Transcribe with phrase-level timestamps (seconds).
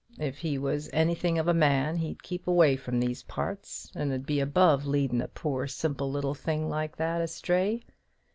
[0.17, 4.25] If he was anything of a man, he'd keep away from these parts, and 'ud
[4.25, 7.83] be above leadin' a poor simple little thing like that astray.